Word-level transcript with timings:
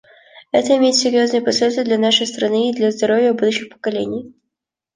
Это 0.51 0.75
имеет 0.77 0.95
серьезные 0.95 1.43
последствия 1.43 1.83
для 1.83 1.99
нашей 1.99 2.25
страны 2.25 2.71
и 2.71 2.73
для 2.73 2.89
здоровья 2.89 3.33
будущих 3.33 3.69
поколений. 3.69 4.33